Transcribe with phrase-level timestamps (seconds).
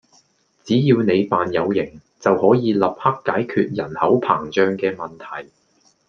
[0.63, 5.51] 只要你扮有型，就可以立刻解決人口膨脹嘅問題